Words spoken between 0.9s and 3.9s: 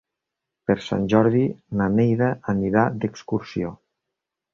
Jordi na Neida anirà d'excursió.